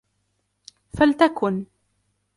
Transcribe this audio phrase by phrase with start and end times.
[0.97, 1.65] فلتكن